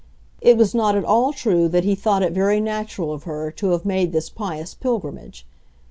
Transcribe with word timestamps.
It 0.41 0.57
was 0.57 0.73
not 0.73 0.95
at 0.95 1.05
all 1.05 1.31
true 1.31 1.67
that 1.67 1.83
he 1.83 1.93
thought 1.93 2.23
it 2.23 2.33
very 2.33 2.59
natural 2.59 3.13
of 3.13 3.25
her 3.25 3.51
to 3.51 3.67
have 3.69 3.85
made 3.85 4.13
this 4.13 4.31
pious 4.31 4.73
pilgrimage. 4.73 5.45